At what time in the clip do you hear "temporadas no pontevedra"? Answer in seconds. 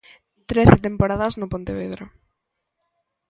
0.87-2.03